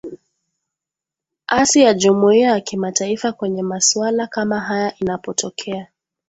asi 1.47 1.81
ya 1.81 1.93
jumuiya 1.93 2.51
ya 2.51 2.61
kimatifa 2.61 3.31
kwenye 3.31 3.63
masuala 3.63 4.27
kama 4.27 4.59
haya 4.59 4.93
inapotokea 4.99 5.87